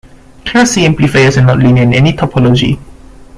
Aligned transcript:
Class-C 0.45 0.83
amplifiers 0.83 1.37
are 1.37 1.43
not 1.45 1.59
linear 1.59 1.83
in 1.83 1.93
any 1.93 2.13
topology. 2.13 2.79